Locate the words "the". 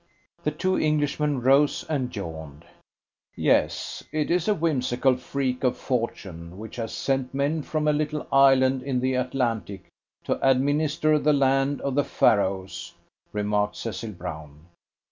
0.43-0.49, 8.99-9.13, 11.19-11.33, 11.93-12.03